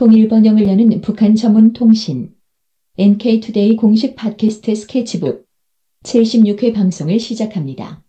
통일 0.00 0.28
번영을 0.28 0.66
여는 0.66 1.02
북한 1.02 1.34
전문 1.34 1.74
통신 1.74 2.30
NK투데이 2.96 3.76
공식 3.76 4.16
팟캐스트 4.16 4.74
스케치북 4.74 5.44
76회 6.04 6.72
방송을 6.72 7.20
시작합니다. 7.20 8.02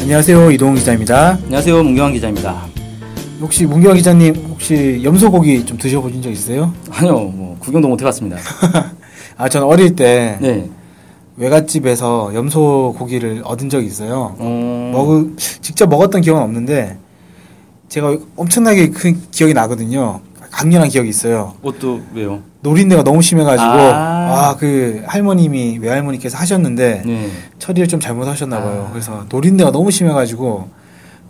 안녕하세요 0.00 0.50
이동훈 0.52 0.76
기자입니다. 0.76 1.34
안녕하세요. 1.34 1.84
문경환 1.84 2.14
기자입니다. 2.14 2.81
혹시 3.42 3.66
문경 3.66 3.94
기자님 3.94 4.34
혹시 4.50 5.00
염소고기 5.02 5.66
좀 5.66 5.76
드셔보신 5.76 6.22
적 6.22 6.30
있으세요? 6.30 6.72
아니요, 6.90 7.18
뭐 7.18 7.56
구경도 7.58 7.88
못 7.88 8.00
해봤습니다. 8.00 8.38
아 9.36 9.48
저는 9.48 9.66
어릴 9.66 9.96
때 9.96 10.38
네. 10.40 10.70
외갓집에서 11.36 12.32
염소 12.34 12.94
고기를 12.96 13.42
얻은 13.44 13.68
적이 13.68 13.86
있어요. 13.86 14.36
어... 14.38 14.90
먹 14.94 15.36
직접 15.36 15.88
먹었던 15.88 16.20
기억은 16.20 16.40
없는데 16.40 16.98
제가 17.88 18.16
엄청나게 18.36 18.90
큰 18.90 19.20
기억이 19.32 19.54
나거든요. 19.54 20.20
강렬한 20.50 20.88
기억이 20.88 21.08
있어요. 21.08 21.54
옷도 21.62 22.00
왜요? 22.14 22.40
노린내가 22.60 23.02
너무 23.02 23.22
심해가지고 23.22 23.68
아. 23.68 24.50
아그 24.50 25.02
할머님이 25.06 25.78
외할머니께서 25.78 26.38
하셨는데 26.38 27.02
네. 27.04 27.30
처리를 27.58 27.88
좀 27.88 27.98
잘못하셨나 27.98 28.60
봐요. 28.60 28.86
아. 28.88 28.92
그래서 28.92 29.24
노린내가 29.28 29.72
너무 29.72 29.90
심해가지고 29.90 30.68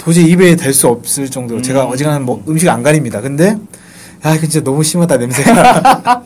도저히 0.02 0.30
입에 0.30 0.56
댈 0.56 0.72
수 0.72 0.88
없을 0.88 1.30
정도로 1.30 1.60
음. 1.60 1.62
제가 1.62 1.84
어지간한 1.84 2.24
뭐 2.24 2.42
음식 2.48 2.68
안 2.68 2.82
가립니다. 2.82 3.20
근데 3.20 3.56
아 4.22 4.34
이거 4.34 4.40
진짜 4.46 4.62
너무 4.64 4.82
심하다 4.82 5.16
냄새가. 5.16 6.22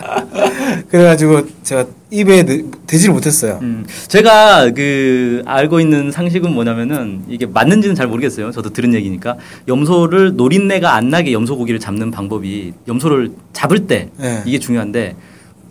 그래가지고 0.90 1.42
제가 1.62 1.84
입에 2.10 2.44
내- 2.44 2.62
대지를 2.86 3.12
못했어요. 3.14 3.58
음, 3.62 3.84
제가 4.08 4.70
그 4.72 5.42
알고 5.46 5.80
있는 5.80 6.10
상식은 6.10 6.52
뭐냐면은 6.52 7.22
이게 7.28 7.44
맞는지는 7.46 7.94
잘 7.94 8.06
모르겠어요. 8.06 8.50
저도 8.50 8.70
들은 8.70 8.94
얘기니까 8.94 9.36
염소를 9.68 10.36
노린내가 10.36 10.94
안 10.94 11.10
나게 11.10 11.32
염소 11.32 11.56
고기를 11.56 11.78
잡는 11.80 12.10
방법이 12.10 12.72
염소를 12.88 13.32
잡을 13.52 13.86
때 13.86 14.08
네. 14.18 14.42
이게 14.46 14.58
중요한데 14.58 15.16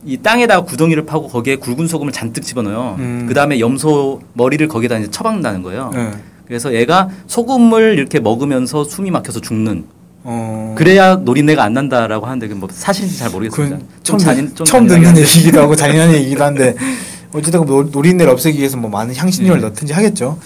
이 0.06 0.18
땅에다가 0.18 0.62
구덩이를 0.66 1.06
파고 1.06 1.28
거기에 1.28 1.56
굵은 1.56 1.88
소금을 1.88 2.12
잔뜩 2.12 2.44
집어넣어요. 2.44 2.98
음. 3.00 3.26
그 3.28 3.34
다음에 3.34 3.60
염소 3.60 4.22
머리를 4.34 4.68
거기다 4.68 4.98
이제 5.00 5.10
처박는다는 5.10 5.64
거예요. 5.64 5.92
네. 5.94 6.12
그래서 6.48 6.74
얘가 6.74 7.10
소금을 7.28 7.98
이렇게 7.98 8.20
먹으면서 8.20 8.84
숨이 8.84 9.12
막혀서 9.12 9.42
죽는 9.42 9.86
어. 10.24 10.74
그래야 10.78 11.16
노린내가 11.16 11.64
안 11.64 11.74
난다라고 11.74 12.26
하는데 12.26 12.48
그뭐 12.48 12.68
사실인지 12.72 13.18
잘 13.18 13.30
모르겠습니다. 13.30 13.78
처음, 14.04 14.18
잔인 14.20 14.56
처음 14.56 14.88
듣는. 14.88 15.18
얘기기도 15.18 15.62
하고 15.62 15.76
잔인한 15.76 16.14
얘기기도 16.14 16.44
한데 16.44 16.76
어쨌든 17.34 17.66
노- 17.66 17.84
노린내를 17.84 18.32
없애기 18.32 18.58
위해서 18.60 18.78
뭐 18.78 18.90
많은 18.90 19.16
향신료를 19.16 19.62
넣든지 19.62 19.94
하겠죠. 19.94 20.40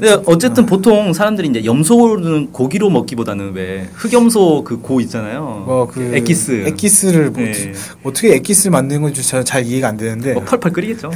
근데 0.00 0.22
어쨌든 0.26 0.64
보통 0.66 1.12
사람들이 1.12 1.48
이제 1.48 1.64
염소는 1.64 2.52
고기로 2.52 2.88
먹기보다는 2.90 3.52
왜 3.52 3.88
흑염소 3.94 4.64
그 4.64 4.80
고 4.80 5.00
있잖아요. 5.02 5.64
뭐그 5.66 6.12
에키스. 6.14 6.64
에키스를 6.66 7.30
뭐 7.30 7.42
네. 7.44 7.72
어떻게 8.02 8.34
에키스를 8.34 8.70
만드는 8.72 9.02
건지 9.02 9.22
저는 9.22 9.44
잘 9.44 9.64
이해가 9.66 9.88
안 9.88 9.96
되는데 9.98 10.32
뭐 10.32 10.42
펄펄 10.44 10.72
끓이겠죠. 10.72 11.10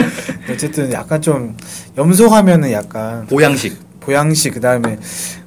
어쨌든 0.50 0.90
약간 0.92 1.20
좀 1.20 1.54
염소하면은 1.98 2.72
약간 2.72 3.26
보양식. 3.26 3.76
보양식 4.00 4.54
그다음에 4.54 4.98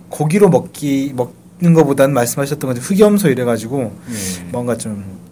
고기로 0.10 0.50
먹기 0.50 1.14
먹는 1.16 1.74
것보다는 1.74 2.14
말씀하셨던 2.14 2.70
것처럼 2.76 2.84
흑염소 2.88 3.30
이래가지고 3.30 3.78
네. 4.08 4.48
뭔가 4.52 4.78
좀. 4.78 5.23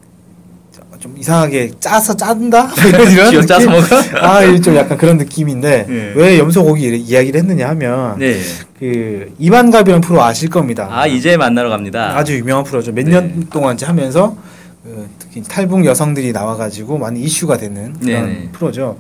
좀 1.02 1.16
이상하게 1.18 1.72
짜서 1.80 2.16
짠다 2.16 2.64
뭐 2.80 2.86
이런 2.88 3.12
이런 3.12 3.32
쥐어 3.32 3.42
짜서 3.42 3.70
느낌? 3.72 3.72
먹어? 3.82 4.18
아, 4.26 4.44
이좀 4.44 4.76
약간 4.76 4.98
그런 5.00 5.18
느낌인데 5.18 5.86
네. 5.90 6.14
왜 6.16 6.38
염소 6.38 6.64
고기 6.64 6.84
이- 6.90 7.02
이야기를 7.02 7.40
했느냐 7.42 7.70
하면 7.70 8.20
네. 8.20 8.38
그 8.78 9.34
이만갑이라는 9.40 10.02
프로 10.02 10.22
아실 10.22 10.50
겁니다. 10.50 10.88
아 10.92 11.08
이제 11.08 11.38
만나러 11.38 11.70
갑니다. 11.70 12.16
아주 12.16 12.36
유명한 12.36 12.64
프로죠. 12.64 12.92
몇 12.92 13.04
네. 13.06 13.12
년 13.12 13.48
동안 13.52 13.74
이제 13.76 13.88
하면서 13.88 14.38
그 14.84 15.08
특히 15.18 15.42
탈북 15.42 15.84
여성들이 15.86 16.34
나와가지고 16.34 17.00
많이 17.00 17.22
이슈가 17.22 17.58
되는 17.58 17.94
그런 18.00 18.26
네네. 18.28 18.50
프로죠. 18.52 19.00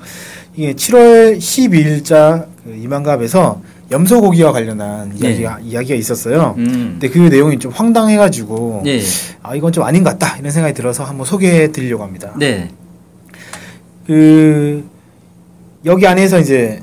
이게 0.55 0.73
7월 0.73 1.37
12일자 1.37 2.45
그 2.63 2.75
이만갑에서 2.81 3.61
염소고기와 3.91 4.51
관련한 4.53 5.09
네. 5.09 5.29
이야기가, 5.29 5.59
이야기가 5.59 5.95
있었어요. 5.95 6.55
음. 6.57 6.97
근데 6.99 7.09
그 7.09 7.19
내용이 7.19 7.59
좀 7.59 7.71
황당해가지고 7.71 8.81
네. 8.85 9.01
아 9.43 9.55
이건 9.55 9.71
좀 9.71 9.83
아닌 9.83 10.03
것 10.03 10.11
같다 10.11 10.37
이런 10.37 10.51
생각이 10.51 10.73
들어서 10.73 11.03
한번 11.03 11.25
소개해 11.25 11.71
드리려고 11.71 12.03
합니다. 12.03 12.33
네. 12.37 12.69
그 14.07 14.83
여기 15.85 16.07
안에서 16.07 16.39
이제 16.39 16.81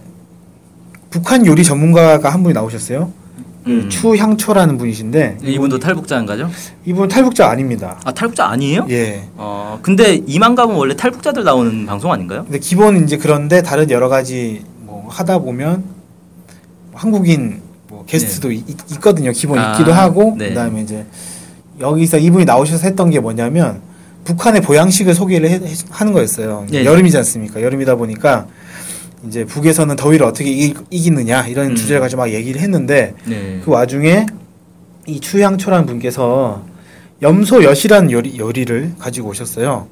북한 1.10 1.46
요리 1.46 1.64
전문가가 1.64 2.30
한 2.30 2.42
분이 2.42 2.52
나오셨어요. 2.52 3.10
그 3.64 3.70
음. 3.70 3.88
추향초라는 3.88 4.78
분이신데 4.78 5.38
이분도 5.42 5.78
탈북자인가죠? 5.78 6.50
이분 6.84 7.08
탈북자 7.08 7.48
아닙니다. 7.48 7.98
아 8.04 8.12
탈북자 8.12 8.46
아니에요? 8.46 8.86
예. 8.90 9.24
어 9.36 9.78
근데 9.82 10.20
이만감은 10.26 10.74
원래 10.74 10.94
탈북자들 10.94 11.44
나오는 11.44 11.86
방송 11.86 12.12
아닌가요? 12.12 12.44
근데 12.44 12.58
기본 12.58 13.02
이제 13.04 13.16
그런데 13.16 13.62
다른 13.62 13.90
여러 13.90 14.08
가지 14.08 14.62
뭐 14.80 15.06
하다 15.08 15.38
보면 15.38 15.97
한국인 16.98 17.60
뭐 17.88 18.04
게스트도 18.06 18.50
있, 18.50 18.64
있거든요. 18.92 19.30
기본 19.30 19.56
네. 19.58 19.62
아, 19.64 19.72
있기도 19.72 19.92
하고 19.92 20.34
네. 20.36 20.48
그다음에 20.48 20.82
이제 20.82 21.06
여기서 21.80 22.18
이분이 22.18 22.44
나오셔서 22.44 22.88
했던 22.88 23.10
게 23.10 23.20
뭐냐면 23.20 23.80
북한의 24.24 24.62
보양식을 24.62 25.14
소개를 25.14 25.48
해- 25.48 25.54
해- 25.54 25.74
하는 25.90 26.12
거였어요. 26.12 26.66
예. 26.72 26.84
여름이지 26.84 27.16
않습니까? 27.18 27.62
여름이다 27.62 27.94
보니까 27.94 28.48
이제 29.26 29.44
북에서는 29.44 29.94
더위를 29.96 30.26
어떻게 30.26 30.50
이, 30.50 30.74
이기느냐 30.90 31.46
이런 31.46 31.68
음. 31.70 31.76
주제를 31.76 32.00
가지고 32.00 32.22
막 32.22 32.32
얘기를 32.32 32.60
했는데 32.60 33.14
네. 33.26 33.60
그 33.64 33.70
와중에 33.70 34.26
이 35.06 35.20
추향초라는 35.20 35.86
분께서 35.86 36.64
염소 37.22 37.62
엿이라는 37.62 38.10
요리, 38.10 38.38
요리를 38.38 38.94
가지고 38.98 39.28
오셨어요. 39.30 39.86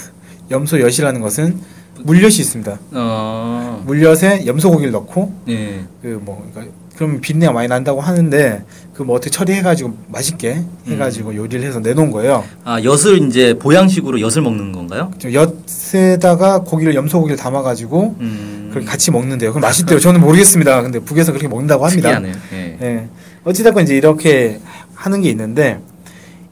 염소 0.50 0.78
엿이라는 0.78 1.20
것은 1.22 1.58
물엿이 2.04 2.40
있습니다. 2.40 2.78
어. 2.92 3.82
물엿에 3.86 4.46
염소고기를 4.46 4.92
넣고 4.92 5.32
네. 5.46 5.84
그뭐 6.02 6.50
그럼 6.96 7.20
비린내가 7.20 7.52
많이 7.52 7.66
난다고 7.68 8.00
하는데 8.00 8.62
그 8.94 9.00
뭐 9.04 9.16
어떻게 9.16 9.30
처리해가지고 9.30 9.96
맛있게 10.08 10.62
해가지고 10.86 11.34
요리를 11.34 11.64
해서 11.66 11.80
내놓은 11.80 12.10
거예요. 12.10 12.44
아 12.64 12.82
엿을 12.82 13.26
이제 13.26 13.54
보양식으로 13.54 14.20
엿을 14.20 14.42
먹는 14.42 14.72
건가요? 14.72 15.10
저 15.18 15.30
엿에다가 15.32 16.58
고기를 16.60 16.94
염소고기를 16.94 17.38
담아가지고 17.38 18.16
음. 18.20 18.68
그렇게 18.70 18.86
같이 18.86 19.10
먹는데요. 19.10 19.52
그럼 19.52 19.62
맛있대요. 19.62 19.98
저는 19.98 20.20
모르겠습니다. 20.20 20.82
근데 20.82 20.98
북에서 20.98 21.32
그렇게 21.32 21.48
먹는다고 21.48 21.86
합니다. 21.86 22.08
특이하네요. 22.20 22.34
예. 22.52 22.78
예. 22.82 23.08
어찌됐건 23.44 23.84
이제 23.84 23.96
이렇게 23.96 24.60
하는 24.94 25.22
게 25.22 25.30
있는데 25.30 25.80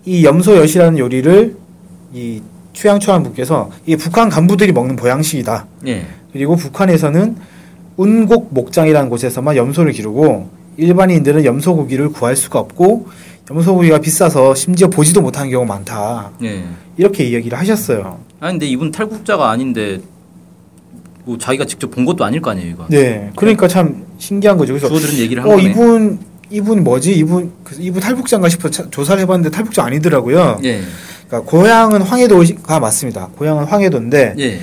이 0.07 0.25
염소 0.25 0.57
엿이라는 0.57 0.99
요리를 0.99 1.55
이 2.15 2.41
취향초한 2.83 3.25
분께서 3.25 3.71
이 3.87 3.97
북한 3.97 4.29
간부들이 4.29 4.71
먹는 4.71 4.95
보양식이다. 4.95 5.67
예. 5.89 6.07
그리고 6.33 6.55
북한에서는 6.55 7.37
운곡 7.97 8.55
목장이라는 8.55 9.11
곳에서만 9.11 9.57
염소를 9.57 9.91
기르고 9.93 10.49
일반인들은 10.77 11.45
염소고기를 11.45 12.11
구할 12.11 12.37
수가 12.37 12.61
없고 12.61 13.09
염소고기가 13.51 13.99
비싸서 13.99 14.55
심지어 14.55 14.87
보지도 14.87 15.21
못하는 15.23 15.51
경우가 15.51 15.75
많다. 15.75 16.31
예. 16.45 16.63
이렇게 16.97 17.25
이야기를 17.25 17.59
하셨어요. 17.59 18.21
아니 18.39 18.53
근데 18.53 18.67
이분 18.67 18.93
탈북자가 18.93 19.51
아닌데 19.51 20.01
뭐 21.25 21.37
자기가 21.37 21.65
직접 21.65 21.91
본 21.91 22.05
것도 22.05 22.25
아닐 22.25 22.41
거 22.41 22.51
아니에요 22.53 22.71
이거. 22.71 22.87
네. 22.89 23.31
그러니까 23.35 23.67
참 23.67 24.05
신기한 24.19 24.57
거죠. 24.57 24.73
그래서 24.73 24.87
주워 24.87 25.01
들은 25.01 25.15
얘기를 25.19 25.43
한 25.43 25.51
어 25.51 25.57
거네. 25.57 25.69
이분 25.69 26.19
이분 26.51 26.85
뭐지? 26.85 27.13
이분 27.17 27.51
이분 27.81 28.01
탈북자인가 28.01 28.49
싶어 28.49 28.71
서 28.71 28.89
조사를 28.89 29.21
해봤는데 29.23 29.51
탈북자 29.51 29.83
아니더라고요. 29.85 30.61
예. 30.63 30.81
그러니까 31.29 31.51
고향은 31.51 32.03
황해도가 32.03 32.81
맞습니다. 32.81 33.29
고향은 33.37 33.65
황해도인데 33.65 34.35
예. 34.39 34.59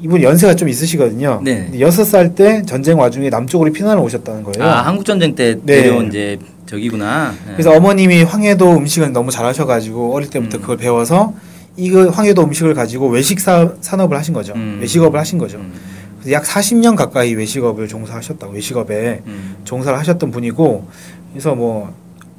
이분 0.00 0.22
연세가 0.22 0.54
좀 0.54 0.68
있으시거든요. 0.68 1.40
네. 1.42 1.70
여섯 1.80 2.04
살 2.04 2.34
때 2.34 2.62
전쟁 2.66 2.98
와중에 2.98 3.30
남쪽으로 3.30 3.72
피난을 3.72 4.02
오셨다는 4.02 4.42
거예요. 4.42 4.68
아 4.70 4.82
한국 4.82 5.04
전쟁 5.04 5.34
때 5.34 5.56
네. 5.62 5.80
내려온 5.82 6.08
이제 6.08 6.38
저기구나. 6.66 7.32
예. 7.48 7.52
그래서 7.52 7.72
어머님이 7.72 8.22
황해도 8.24 8.76
음식을 8.76 9.12
너무 9.12 9.30
잘하셔가지고 9.30 10.14
어릴 10.14 10.28
때부터 10.28 10.58
음. 10.58 10.60
그걸 10.60 10.76
배워서 10.76 11.32
이거 11.76 12.08
황해도 12.10 12.42
음식을 12.44 12.74
가지고 12.74 13.08
외식 13.08 13.40
사, 13.40 13.72
산업을 13.80 14.16
하신 14.18 14.34
거죠. 14.34 14.52
음. 14.54 14.78
외식업을 14.82 15.18
하신 15.18 15.38
거죠. 15.38 15.58
음. 15.58 15.72
그래서 16.20 16.32
약 16.32 16.44
40년 16.44 16.96
가까이 16.96 17.34
외식업을 17.34 17.88
종사하셨다고 17.88 18.52
외식업에 18.52 19.22
음. 19.26 19.56
종사를 19.64 19.98
하셨던 19.98 20.30
분이고 20.30 20.86
그래서 21.32 21.54
뭐 21.54 21.92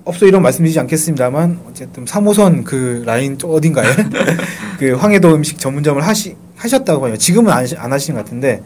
없어 0.05 0.25
이런 0.27 0.41
말씀드리지 0.43 0.79
않겠습니다만 0.81 1.59
어쨌든 1.69 2.05
3호선 2.05 2.63
그 2.63 3.03
라인 3.05 3.37
쪽 3.37 3.53
어딘가에 3.53 3.85
그 4.77 4.93
황해도 4.93 5.33
음식 5.33 5.57
전문점을 5.59 6.01
하시 6.01 6.35
하셨다고 6.55 7.07
해요. 7.07 7.17
지금은 7.17 7.51
안, 7.51 7.63
하시- 7.63 7.75
안 7.77 7.91
하시는 7.91 8.17
것 8.17 8.23
같은데 8.23 8.61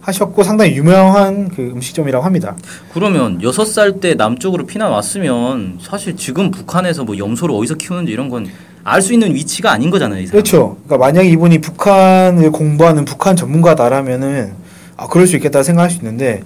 하셨고 0.00 0.42
상당히 0.42 0.72
유명한 0.76 1.48
그 1.48 1.62
음식점이라고 1.62 2.24
합니다. 2.24 2.54
그러면 2.92 3.42
여섯 3.42 3.64
살 3.64 4.00
때 4.00 4.14
남쪽으로 4.14 4.66
피난 4.66 4.90
왔으면 4.90 5.78
사실 5.82 6.14
지금 6.16 6.50
북한에서 6.50 7.04
뭐 7.04 7.16
염소를 7.18 7.54
어디서 7.54 7.74
키우는지 7.74 8.12
이런 8.12 8.28
건 8.28 8.46
알 8.86 9.00
수 9.00 9.14
있는 9.14 9.34
위치가 9.34 9.72
아닌 9.72 9.88
거잖아요. 9.88 10.26
그렇죠. 10.26 10.76
그러니까 10.84 10.98
만약에 11.06 11.26
이분이 11.30 11.58
북한을 11.62 12.50
공부하는 12.52 13.06
북한 13.06 13.34
전문가다라면은 13.34 14.52
아 14.98 15.06
그럴 15.08 15.26
수 15.26 15.36
있겠다 15.36 15.62
생각할 15.62 15.90
수 15.90 15.96
있는데 15.96 16.42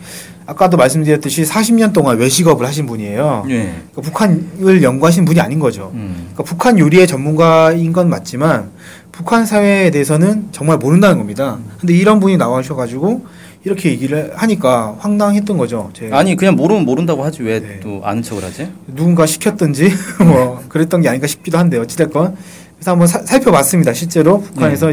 아까도 0.48 0.78
말씀드렸듯이 0.78 1.42
40년 1.42 1.92
동안 1.92 2.16
외식업을 2.16 2.66
하신 2.66 2.86
분이에요. 2.86 3.44
예. 3.50 3.74
그러니까 3.92 4.00
북한을 4.00 4.82
연구하신 4.82 5.26
분이 5.26 5.38
아닌 5.40 5.58
거죠. 5.58 5.90
음. 5.92 6.30
그러니까 6.32 6.42
북한 6.44 6.78
요리의 6.78 7.06
전문가인 7.06 7.92
건 7.92 8.08
맞지만 8.08 8.70
북한 9.12 9.44
사회에 9.44 9.90
대해서는 9.90 10.48
정말 10.50 10.78
모른다는 10.78 11.18
겁니다. 11.18 11.58
근데 11.78 11.92
이런 11.94 12.18
분이 12.18 12.38
나와셔가지고 12.38 13.26
이렇게 13.64 13.90
얘기를 13.90 14.32
하니까 14.36 14.96
황당했던 15.00 15.58
거죠. 15.58 15.90
제 15.92 16.08
아니 16.14 16.34
그냥 16.34 16.56
모르면 16.56 16.86
모른다고 16.86 17.24
하지 17.24 17.42
왜 17.42 17.60
네. 17.60 17.80
또 17.82 18.00
아는 18.02 18.22
척을 18.22 18.42
하지? 18.42 18.68
누군가 18.86 19.26
시켰든지 19.26 19.90
뭐 20.24 20.64
그랬던 20.70 21.02
게 21.02 21.10
아닌가 21.10 21.26
싶기도 21.26 21.58
한데 21.58 21.76
어찌됐건 21.78 22.36
그래서 22.76 22.90
한번 22.92 23.06
사- 23.06 23.20
살펴봤습니다. 23.22 23.92
실제로 23.92 24.40
북한에서 24.40 24.92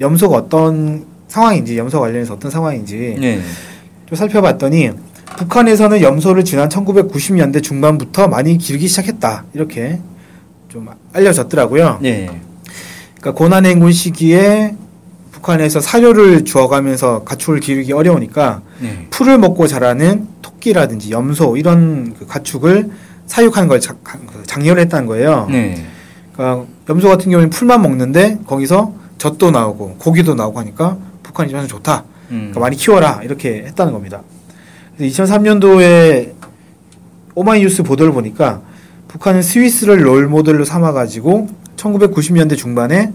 염소가 0.00 0.36
어떤 0.38 1.04
상황인지 1.28 1.76
염소 1.76 2.00
관련해서 2.00 2.32
어떤 2.32 2.50
상황인지 2.50 3.16
예. 3.20 3.40
좀 4.06 4.16
살펴봤더니 4.16 4.90
북한에서는 5.38 6.00
염소를 6.00 6.44
지난 6.44 6.68
1990년대 6.68 7.62
중반부터 7.62 8.28
많이 8.28 8.56
기르기 8.56 8.88
시작했다 8.88 9.44
이렇게 9.52 10.00
좀 10.68 10.88
알려졌더라고요. 11.12 12.00
예. 12.04 12.30
그러니까 13.16 13.32
고난행군 13.32 13.92
시기에 13.92 14.76
북한에서 15.32 15.80
사료를 15.80 16.44
주어가면서 16.44 17.24
가축을 17.24 17.60
기르기 17.60 17.92
어려우니까 17.92 18.62
예. 18.84 19.06
풀을 19.10 19.38
먹고 19.38 19.66
자라는 19.66 20.28
토끼라든지 20.40 21.10
염소 21.10 21.56
이런 21.56 22.14
그 22.18 22.26
가축을 22.26 22.90
사육하는 23.26 23.68
걸그 23.68 24.44
장려를 24.46 24.82
했다는 24.82 25.06
거예요. 25.06 25.48
네. 25.50 25.84
그러니까 26.32 26.66
염소 26.88 27.08
같은 27.08 27.30
경우는 27.30 27.50
풀만 27.50 27.82
먹는데 27.82 28.38
거기서 28.46 28.92
젖도 29.18 29.50
나오고 29.50 29.96
고기도 29.98 30.34
나오고 30.34 30.60
하니까 30.60 30.96
북한 31.22 31.46
입장에서 31.46 31.68
좋다. 31.68 32.04
음. 32.30 32.36
그러니까 32.38 32.60
많이 32.60 32.76
키워라 32.76 33.20
이렇게 33.22 33.64
했다는 33.66 33.92
겁니다. 33.92 34.22
2003년도에 35.00 36.32
오마이뉴스 37.34 37.82
보도를 37.82 38.12
보니까 38.12 38.62
북한은 39.08 39.42
스위스를 39.42 40.04
롤 40.04 40.26
모델로 40.26 40.64
삼아 40.64 40.92
가지고 40.92 41.48
1990년대 41.76 42.56
중반에 42.56 43.12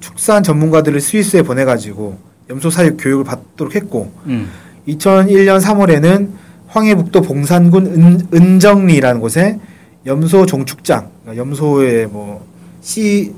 축산 0.00 0.42
전문가들을 0.42 1.00
스위스에 1.00 1.42
보내 1.42 1.64
가지고 1.64 2.18
염소 2.50 2.70
사육 2.70 2.96
교육을 2.98 3.24
받도록 3.24 3.74
했고 3.74 4.12
음. 4.26 4.50
2001년 4.86 5.60
3월에는 5.60 6.28
황해북도 6.68 7.22
봉산군 7.22 7.86
은, 7.86 8.28
은정리라는 8.34 9.20
곳에 9.20 9.58
염소 10.06 10.44
종축장, 10.44 11.08
그러니까 11.22 11.40
염소의 11.42 12.08
뭐씨 12.08 13.32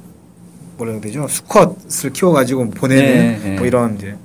뭐라 0.76 0.92
해야 0.92 1.00
되죠? 1.00 1.26
수컷을 1.28 2.12
키워 2.12 2.32
가지고 2.32 2.68
보내는 2.70 3.04
네, 3.04 3.40
네. 3.42 3.56
뭐 3.56 3.66
이런 3.66 3.96
이제 3.96 4.16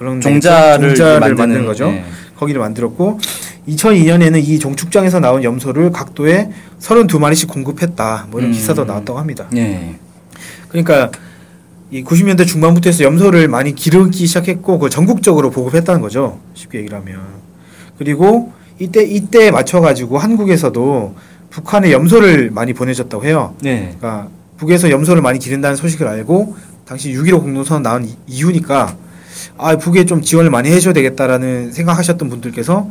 그런 0.00 0.18
종자를, 0.18 0.94
종자를 0.94 1.20
만드는 1.20 1.36
만드는 1.36 1.66
거죠. 1.66 1.88
예. 1.88 2.04
거기를 2.38 2.58
만들었고 2.58 3.20
2002년에는 3.68 4.42
이 4.42 4.58
종축장에서 4.58 5.20
나온 5.20 5.44
염소를 5.44 5.92
각도에 5.92 6.50
32마리씩 6.80 7.48
공급했다. 7.48 8.28
뭐 8.30 8.40
이런 8.40 8.50
음. 8.50 8.54
기사도 8.54 8.86
나왔다고 8.86 9.18
합니다. 9.18 9.46
예. 9.54 9.96
그러니까 10.70 11.10
이 11.90 12.02
90년대 12.02 12.46
중반부터 12.46 12.88
해서 12.88 13.04
염소를 13.04 13.46
많이 13.48 13.74
기르기 13.74 14.26
시작했고 14.26 14.72
그걸 14.74 14.88
전국적으로 14.88 15.50
보급했다는 15.50 16.00
거죠. 16.00 16.40
쉽게 16.54 16.78
얘기를 16.78 16.96
하면. 16.98 17.20
그리고 17.98 18.52
이때 18.78 19.02
이때에 19.04 19.50
맞춰 19.50 19.82
가지고 19.82 20.16
한국에서도 20.16 21.14
북한에 21.50 21.92
염소를 21.92 22.50
많이 22.52 22.72
보내줬다고 22.72 23.26
해요. 23.26 23.54
네. 23.60 23.94
그러니까 23.98 24.28
북에서 24.56 24.88
염소를 24.90 25.20
많이 25.20 25.38
기른다는 25.38 25.76
소식을 25.76 26.08
알고 26.08 26.56
당시 26.86 27.12
6.15 27.12 27.42
공동선언 27.42 27.82
나온 27.82 28.06
이- 28.06 28.16
이유니까 28.26 28.96
아 29.60 29.76
북에 29.76 30.06
좀 30.06 30.22
지원을 30.22 30.50
많이 30.50 30.70
해줘야 30.70 30.94
되겠다라는 30.94 31.72
생각하셨던 31.72 32.30
분들께서 32.30 32.90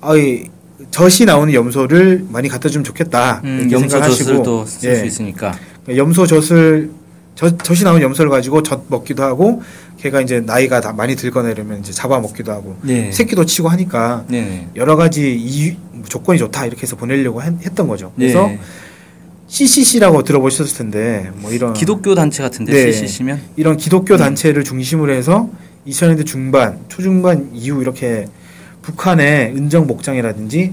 아이 0.00 0.44
젖이 0.90 1.26
나오는 1.26 1.52
염소를 1.52 2.26
많이 2.30 2.48
갖다 2.48 2.70
주면 2.70 2.84
좋겠다 2.84 3.42
음, 3.44 3.58
이렇게 3.60 3.74
염소 3.74 3.88
생각하시고 3.90 4.28
젖을 4.30 4.42
또쓸수 4.42 4.88
예. 4.88 5.06
있으니까. 5.06 5.54
염소 5.94 6.26
젖을 6.26 6.90
젖, 7.34 7.62
젖이 7.62 7.84
나오는 7.84 8.00
염소를 8.02 8.30
가지고 8.30 8.62
젖 8.62 8.84
먹기도 8.88 9.22
하고 9.22 9.62
걔가 9.98 10.22
이제 10.22 10.40
나이가 10.40 10.80
다 10.80 10.94
많이 10.94 11.16
들거나 11.16 11.50
이러면 11.50 11.80
이제 11.80 11.92
잡아 11.92 12.18
먹기도 12.18 12.50
하고 12.50 12.76
네. 12.82 13.12
새끼도 13.12 13.44
치고 13.44 13.68
하니까 13.68 14.24
네. 14.28 14.68
여러 14.74 14.96
가지 14.96 15.34
이유, 15.34 15.74
조건이 16.08 16.38
좋다 16.38 16.64
이렇게 16.64 16.82
해서 16.82 16.96
보내려고 16.96 17.42
했, 17.42 17.74
던 17.74 17.88
거죠. 17.88 18.12
그래서 18.16 18.46
네. 18.46 18.58
CCC라고 19.48 20.22
들어보셨을 20.22 20.78
텐데 20.78 21.30
뭐 21.36 21.52
이런 21.52 21.74
기독교 21.74 22.14
단체 22.14 22.42
같은데 22.42 22.72
네. 22.72 22.92
CC시면 22.92 23.40
이런 23.56 23.76
기독교 23.76 24.16
단체를 24.16 24.64
중심으로 24.64 25.12
해서 25.12 25.50
2000년대 25.86 26.26
중반, 26.26 26.78
초중반 26.88 27.50
이후 27.54 27.80
이렇게 27.80 28.26
북한의 28.82 29.52
은정 29.56 29.86
목장이라든지 29.86 30.72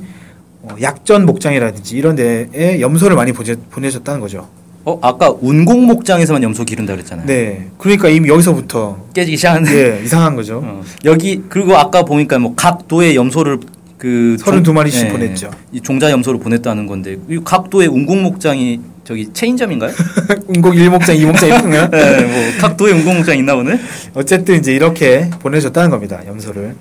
어, 0.63 0.75
약전 0.81 1.25
목장이라든지 1.25 1.97
이런 1.97 2.15
데에 2.15 2.79
염소를 2.79 3.15
많이 3.15 3.31
보내, 3.31 3.55
보내셨다는 3.69 4.19
거죠. 4.19 4.47
어 4.85 4.99
아까 5.01 5.31
운공 5.39 5.85
목장에서만 5.85 6.43
염소 6.43 6.65
기른다 6.65 6.93
그랬잖아요. 6.93 7.25
네. 7.25 7.67
그러니까 7.77 8.09
이미 8.09 8.27
여기서부터 8.27 9.05
깨지기 9.13 9.37
시작하는데 9.37 9.99
예, 9.99 10.03
이상한 10.03 10.35
거죠. 10.35 10.61
어. 10.63 10.81
여기 11.05 11.41
그리고 11.47 11.77
아까 11.77 12.03
보니까 12.03 12.37
뭐 12.37 12.53
각 12.57 12.87
도에 12.89 13.15
염소를 13.15 13.59
그 13.97 14.35
32마리씩 14.41 15.09
보냈죠. 15.11 15.51
이 15.71 15.79
종자 15.79 16.11
염소를 16.11 16.39
보냈다는 16.41 16.87
건데 16.87 17.15
이 17.29 17.39
각 17.45 17.69
도의 17.69 17.87
운공 17.87 18.23
목장이 18.23 18.81
저기 19.03 19.31
체인점인가요? 19.33 19.91
운곡 20.47 20.73
1목장, 20.75 21.17
2목장 21.19 21.47
이런가요? 21.47 21.89
네, 21.91 22.21
뭐 22.25 22.57
각 22.59 22.77
도에 22.77 22.91
운공 22.93 23.17
목장 23.17 23.37
있나 23.37 23.55
보네. 23.55 23.79
어쨌든 24.13 24.55
이제 24.57 24.73
이렇게 24.73 25.29
보내줬다는 25.39 25.89
겁니다. 25.89 26.21
염소를. 26.25 26.75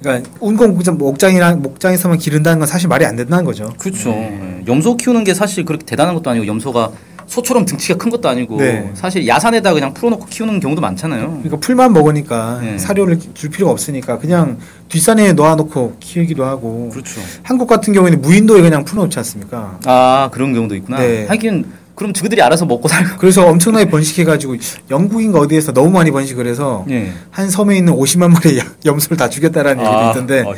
그러니까 0.00 0.30
목장, 0.68 0.96
목장이랑 0.98 1.62
목장에서만 1.62 2.18
기른다는 2.18 2.58
건 2.60 2.68
사실 2.68 2.88
말이 2.88 3.04
안 3.04 3.16
된다는 3.16 3.44
거죠. 3.44 3.72
그렇죠. 3.78 4.10
네. 4.10 4.62
염소 4.66 4.96
키우는 4.96 5.24
게 5.24 5.34
사실 5.34 5.64
그렇게 5.64 5.84
대단한 5.84 6.14
것도 6.14 6.30
아니고 6.30 6.46
염소가 6.46 6.90
소처럼 7.28 7.66
등치가 7.66 7.96
큰 7.98 8.10
것도 8.10 8.28
아니고 8.28 8.56
네. 8.56 8.90
사실 8.94 9.26
야산에다 9.26 9.74
그냥 9.74 9.94
풀어놓고 9.94 10.26
키우는 10.26 10.60
경우도 10.60 10.80
많잖아요. 10.80 11.28
그러니까 11.28 11.58
풀만 11.58 11.92
먹으니까 11.92 12.60
네. 12.62 12.78
사료를 12.78 13.18
줄 13.34 13.50
필요가 13.50 13.70
없으니까 13.70 14.18
그냥 14.18 14.58
뒷산에 14.88 15.34
놓아놓고 15.34 15.98
키우기도 16.00 16.44
하고 16.44 16.88
그렇죠. 16.90 17.20
한국 17.42 17.66
같은 17.68 17.92
경우에는 17.92 18.22
무인도에 18.22 18.62
그냥 18.62 18.84
풀어놓지 18.84 19.18
않습니까? 19.18 19.78
아 19.84 20.30
그런 20.32 20.54
경우도 20.54 20.74
있구나. 20.74 20.98
네. 20.98 21.26
하긴 21.26 21.66
그럼 21.94 22.12
그들이 22.12 22.40
알아서 22.40 22.64
먹고 22.64 22.86
살고. 22.88 23.18
그래서 23.18 23.44
엄청나게 23.46 23.90
번식해가지고 23.90 24.56
영국인가 24.88 25.40
어디에서 25.40 25.72
너무 25.72 25.90
많이 25.90 26.12
번식을 26.12 26.46
해서 26.46 26.86
예. 26.88 27.12
한 27.30 27.50
섬에 27.50 27.76
있는 27.76 27.92
50만 27.92 28.30
마리 28.30 28.60
염소를 28.86 29.16
다 29.16 29.28
죽였다라는 29.28 29.84
얘기도 29.84 29.98
아, 29.98 30.10
있던데 30.10 30.42
어, 30.42 30.54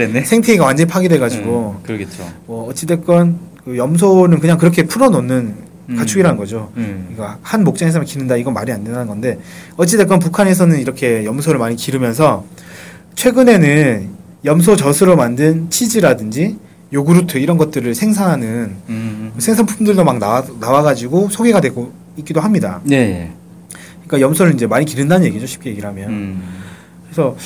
했네. 0.00 0.24
생태계가 0.24 0.64
완전히 0.64 0.88
파괴돼가지고 0.88 1.76
음, 1.78 1.82
그러겠죠. 1.84 2.26
뭐 2.46 2.66
어찌됐건 2.70 3.38
그 3.62 3.76
염소는 3.76 4.40
그냥 4.40 4.56
그렇게 4.56 4.84
풀어놓는 4.84 5.36
음. 5.36 5.69
가축이라는 5.96 6.36
거죠. 6.36 6.72
음. 6.76 7.08
그러니까 7.12 7.38
한 7.42 7.64
목장에서만 7.64 8.06
기른다 8.06 8.36
이건 8.36 8.54
말이 8.54 8.72
안 8.72 8.84
되는 8.84 9.06
건데 9.06 9.38
어찌됐건 9.76 10.18
북한에서는 10.18 10.80
이렇게 10.80 11.24
염소를 11.24 11.58
많이 11.58 11.76
기르면서 11.76 12.44
최근에는 13.14 14.08
염소 14.44 14.76
젖으로 14.76 15.16
만든 15.16 15.68
치즈라든지 15.70 16.56
요구르트 16.92 17.38
이런 17.38 17.56
것들을 17.58 17.94
생산하는 17.94 18.76
음. 18.88 19.32
생산품들도 19.38 20.04
막 20.04 20.18
나와 20.18 20.44
나와가지고 20.60 21.28
소개가 21.28 21.60
되고 21.60 21.92
있기도 22.16 22.40
합니다. 22.40 22.80
네. 22.84 23.32
그러니까 24.06 24.26
염소를 24.26 24.54
이제 24.54 24.66
많이 24.66 24.84
기른다는 24.84 25.26
얘기죠 25.26 25.46
쉽게 25.46 25.70
얘기를 25.70 25.88
하면. 25.88 26.10
음. 26.10 26.42
그래서 27.04 27.36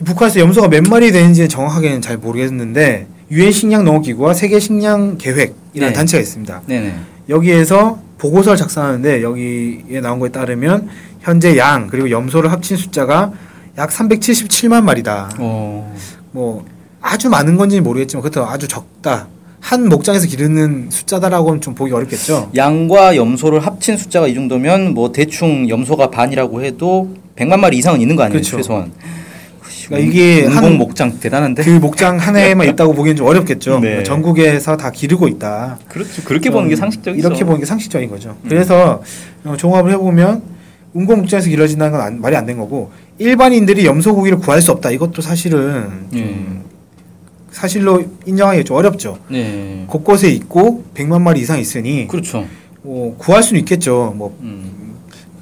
이 0.00 0.04
북한에서 0.04 0.40
염소가 0.40 0.68
몇 0.68 0.84
마리 0.88 1.12
되는지는 1.12 1.48
정확하게는 1.48 2.00
잘 2.00 2.16
모르겠는데 2.16 3.06
유엔 3.30 3.52
식량 3.52 3.84
농업 3.84 4.02
기구와 4.02 4.32
세계 4.32 4.58
식량 4.58 5.18
계획이라는 5.18 5.52
네. 5.74 5.92
단체가 5.92 6.20
있습니다. 6.22 6.62
네네. 6.66 6.94
여기에서 7.28 7.98
보고서를 8.18 8.56
작성하는데 8.56 9.22
여기에 9.22 10.00
나온 10.00 10.18
거에 10.18 10.30
따르면 10.30 10.88
현재 11.20 11.56
양 11.56 11.86
그리고 11.88 12.10
염소를 12.10 12.50
합친 12.50 12.76
숫자가 12.76 13.32
약 13.76 13.90
377만 13.90 14.82
마리다. 14.82 15.30
어. 15.38 15.94
뭐 16.32 16.64
아주 17.00 17.28
많은 17.28 17.56
건지는 17.56 17.84
모르겠지만 17.84 18.22
그렇다고 18.22 18.48
아주 18.48 18.66
적다. 18.66 19.28
한 19.60 19.88
목장에서 19.88 20.26
기르는 20.26 20.88
숫자다라고는 20.90 21.60
좀 21.60 21.74
보기 21.74 21.92
어렵겠죠. 21.92 22.50
양과 22.56 23.16
염소를 23.16 23.60
합친 23.60 23.96
숫자가 23.96 24.28
이 24.28 24.34
정도면 24.34 24.94
뭐 24.94 25.12
대충 25.12 25.68
염소가 25.68 26.10
반이라고 26.10 26.62
해도 26.62 27.14
100만 27.36 27.58
마리 27.60 27.78
이상은 27.78 28.00
있는 28.00 28.16
거 28.16 28.22
아니에요 28.22 28.40
그렇죠. 28.40 28.56
최소한. 28.56 28.92
그러니까 29.88 30.08
이게 30.10 30.44
한- 30.46 30.76
목장 30.76 31.18
대단한데. 31.18 31.64
그 31.64 31.70
목장 31.70 32.18
하나에만 32.18 32.68
있다고 32.68 32.92
보기엔 32.94 33.16
좀 33.16 33.26
어렵겠죠. 33.26 33.74
네. 33.80 33.80
그러니까 33.80 34.02
전국에서 34.04 34.76
다 34.76 34.90
기르고 34.90 35.28
있다. 35.28 35.78
그렇죠. 35.88 36.22
그렇게 36.24 36.50
보는 36.50 36.68
게 36.68 36.76
상식적이죠. 36.76 37.26
이렇게 37.26 37.44
보는 37.44 37.60
게 37.60 37.66
상식적인 37.66 38.10
거죠. 38.10 38.36
음. 38.42 38.48
그래서 38.48 39.02
어, 39.44 39.56
종합을 39.56 39.92
해보면 39.92 40.42
운공 40.92 41.20
목장에서 41.20 41.48
길러진다는 41.48 41.92
건 41.92 42.00
안- 42.02 42.20
말이 42.20 42.36
안 42.36 42.44
된 42.46 42.58
거고 42.58 42.90
일반인들이 43.18 43.84
염소 43.86 44.14
고기를 44.14 44.38
구할 44.38 44.60
수 44.62 44.70
없다. 44.72 44.90
이것도 44.90 45.22
사실은 45.22 45.88
좀 46.12 46.18
예. 46.20 46.68
사실로 47.50 48.04
인정하기 48.26 48.64
좀 48.64 48.76
어렵죠. 48.76 49.18
네. 49.28 49.84
곳곳에 49.86 50.28
있고 50.30 50.84
100만 50.94 51.22
마리 51.22 51.40
이상 51.40 51.58
있으니 51.58 52.06
그렇죠. 52.08 52.46
뭐 52.82 53.16
구할 53.16 53.42
수는 53.42 53.60
있겠죠. 53.60 54.12
뭐 54.16 54.36
음. 54.42 54.87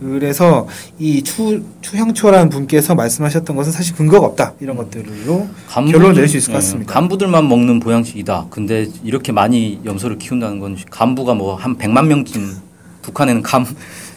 그래서 0.01 0.67
이 0.99 1.23
추, 1.23 1.63
추향초라는 1.81 2.49
분께서 2.51 2.95
말씀하셨던 2.95 3.57
것은 3.57 3.73
사실 3.73 3.95
근거가 3.97 4.27
없다. 4.27 4.53
이런 4.61 4.77
것들로 4.77 5.49
결론을 5.73 6.15
낼 6.15 6.29
수 6.29 6.37
있을 6.37 6.53
것 6.53 6.59
같습니다. 6.59 6.91
예, 6.91 6.95
간부들만 6.95 7.49
먹는 7.49 7.81
보양식이다. 7.81 8.47
근데 8.51 8.87
이렇게 9.05 9.33
많이 9.33 9.81
염소를 9.85 10.19
키운다는 10.19 10.59
건 10.61 10.77
간부가 10.91 11.35
뭐 11.35 11.57
한 11.57 11.77
100만 11.79 12.07
명쯤 12.07 12.57
북한에는 13.03 13.43
간, 13.43 13.65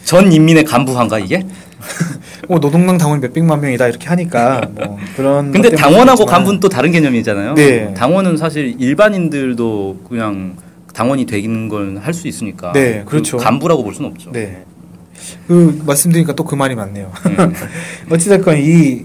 전 0.04 0.30
인민의 0.32 0.64
간부한가 0.64 1.18
이게? 1.18 1.46
뭐 2.48 2.60
노동당 2.60 2.98
당원 2.98 3.20
몇 3.20 3.32
백만 3.32 3.60
명이다 3.60 3.88
이렇게 3.88 4.06
하니까 4.08 4.60
뭐 4.74 4.98
그런 5.16 5.50
근데 5.50 5.70
당원하고 5.70 6.26
간부는 6.26 6.60
또 6.60 6.68
다른 6.68 6.92
개념이잖아요. 6.92 7.54
네. 7.54 7.94
당원은 7.94 8.36
사실 8.36 8.74
일반인들도 8.78 10.00
그냥 10.08 10.56
당원이 10.92 11.24
되는 11.24 11.68
건할수 11.70 12.28
있으니까. 12.28 12.72
네, 12.72 13.02
그 13.06 13.12
그렇죠. 13.12 13.38
간부라고 13.38 13.82
볼 13.82 13.94
수는 13.94 14.10
없죠. 14.10 14.30
네. 14.32 14.64
그 15.46 15.82
말씀드리니까 15.86 16.34
또 16.34 16.44
그 16.44 16.54
말이 16.54 16.74
맞네요. 16.74 17.12
네. 17.26 17.36
어찌됐건 18.10 18.58
이 18.58 19.04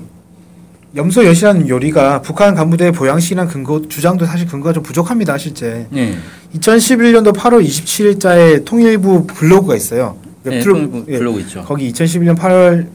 염소 0.95 1.25
엿이라는 1.25 1.67
요리가 1.67 2.22
북한 2.22 2.55
간부대의 2.55 2.93
보양식이란 2.93 3.48
근거 3.50 3.81
주장도 3.88 4.25
사실 4.25 4.48
근거가 4.48 4.72
좀 4.74 4.81
부족합니다 4.84 5.38
실제. 5.38 5.88
네. 5.91 6.15
2011년도 6.55 7.34
8월 7.36 7.65
27일자에 7.65 8.63
통일부 8.65 9.27
블로그가 9.27 9.75
있어요. 9.75 10.17
네, 10.43 10.60
블로- 10.62 10.74
통일부 10.74 11.05
예, 11.10 11.17
블로그 11.17 11.39
있죠. 11.41 11.63
거기 11.63 11.91
2011년 11.91 12.38
8월 12.38 12.88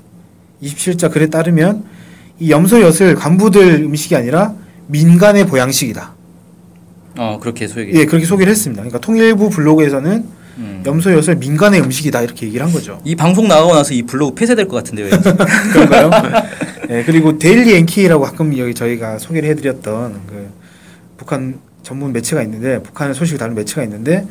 27일자 0.62 1.10
글에 1.12 1.26
따르면 1.26 1.84
이 2.38 2.50
염소 2.50 2.80
엿을 2.80 3.14
간부들 3.16 3.82
음식이 3.84 4.16
아니라 4.16 4.54
민간의 4.86 5.46
보양식이다. 5.46 6.14
어 7.18 7.38
그렇게 7.40 7.66
소개해. 7.68 7.92
예, 7.94 8.06
그렇게 8.06 8.24
소개를 8.24 8.50
했습니다. 8.50 8.80
그러니까 8.82 8.98
통일부 9.00 9.50
블로그에서는 9.50 10.24
음. 10.58 10.82
염소 10.86 11.12
엿을 11.12 11.36
민간의 11.36 11.80
음식이다 11.80 12.22
이렇게 12.22 12.46
얘기를 12.46 12.64
한 12.64 12.72
거죠. 12.72 13.00
이 13.04 13.14
방송 13.16 13.48
나가고 13.48 13.74
나서 13.74 13.94
이 13.94 14.02
블로그 14.02 14.34
폐쇄될 14.34 14.68
것 14.68 14.76
같은데요. 14.76 15.08
그런가요? 15.72 16.10
예, 16.90 17.04
그리고 17.04 17.38
데일리 17.38 17.74
NK라고 17.76 18.24
가끔 18.24 18.56
여기 18.58 18.74
저희가 18.74 19.18
소개를 19.18 19.48
해드렸던 19.50 20.20
그 20.26 20.50
북한 21.16 21.60
전문 21.82 22.12
매체가 22.12 22.42
있는데 22.42 22.82
북한 22.82 23.14
소식을 23.14 23.38
다룬 23.38 23.54
매체가 23.54 23.82
있는데 23.84 24.26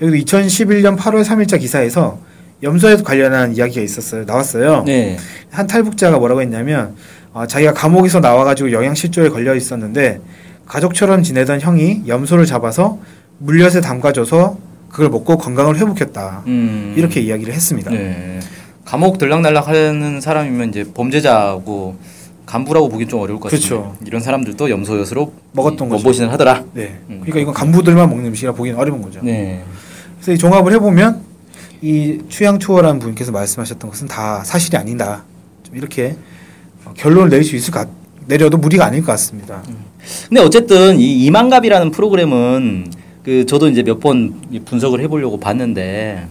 여기도 0.00 0.24
2011년 0.24 0.96
8월 0.96 1.24
3일자 1.24 1.60
기사에서 1.60 2.18
염소엿 2.62 3.04
관련한 3.04 3.54
이야기가 3.54 3.82
있었어요. 3.82 4.24
나왔어요. 4.24 4.84
네. 4.84 5.16
한 5.50 5.66
탈북자가 5.66 6.18
뭐라고 6.18 6.40
했냐면 6.42 6.96
어, 7.32 7.46
자기가 7.46 7.72
감옥에서 7.72 8.20
나와가지고 8.20 8.72
영양실조에 8.72 9.28
걸려 9.28 9.54
있었는데 9.54 10.20
가족처럼 10.66 11.22
지내던 11.22 11.60
형이 11.60 12.04
염소를 12.06 12.46
잡아서 12.46 12.98
물엿에 13.38 13.80
담가줘서 13.80 14.58
그걸 14.90 15.10
먹고 15.10 15.36
건강을 15.38 15.76
회복했다. 15.78 16.42
음. 16.46 16.94
이렇게 16.96 17.20
이야기를 17.20 17.52
했습니다. 17.52 17.90
네. 17.90 18.40
감옥 18.84 19.18
들락날락 19.18 19.68
하는 19.68 20.20
사람이면 20.20 20.70
이제 20.70 20.84
범죄자고 20.94 21.96
간부라고 22.46 22.88
보기 22.88 23.06
좀 23.06 23.20
어려울 23.20 23.38
것 23.38 23.50
같습니다. 23.50 23.68
그렇죠. 23.76 23.96
이런 24.06 24.22
사람들도 24.22 24.70
염소엿으로 24.70 25.32
먹었던 25.52 25.76
이 25.86 25.90
거죠. 25.90 25.94
원보신을 25.94 26.32
하더라. 26.32 26.64
네. 26.72 26.98
음. 27.10 27.18
그러니까 27.20 27.40
이건 27.40 27.52
간부들만 27.54 28.08
먹는 28.08 28.26
음식이라 28.26 28.52
보기는 28.52 28.78
어려운 28.78 29.02
거죠. 29.02 29.20
네. 29.22 29.62
그래서 30.16 30.32
이 30.32 30.38
종합을 30.38 30.72
해보면 30.72 31.20
이 31.82 32.20
추양초어라는 32.28 32.98
분께서 32.98 33.30
말씀하셨던 33.30 33.90
것은 33.90 34.08
다 34.08 34.42
사실이 34.42 34.76
아니다. 34.78 35.24
좀 35.62 35.76
이렇게 35.76 36.16
어, 36.86 36.94
결론을 36.96 37.28
내릴 37.28 37.44
수 37.44 37.54
있을 37.54 37.72
것 37.72 37.80
같, 37.80 37.88
내려도 38.26 38.56
무리가 38.56 38.86
아닐 38.86 39.00
것 39.00 39.12
같습니다. 39.12 39.62
근데 40.28 40.40
어쨌든 40.40 40.98
이 40.98 41.24
이만갑이라는 41.26 41.90
프로그램은 41.90 42.90
그 43.28 43.44
저도 43.44 43.68
이제 43.68 43.82
몇 43.82 44.00
번 44.00 44.32
분석을 44.64 45.00
해보려고 45.02 45.38
봤는데 45.38 46.24